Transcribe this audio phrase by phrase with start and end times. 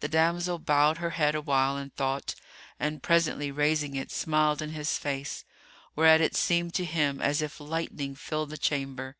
[0.00, 2.34] The damsel bowed her head awhile in thought,
[2.80, 5.44] and presently raising it, smiled in his face,
[5.94, 9.16] whereat it seemed to him as if lightning filled the chamber.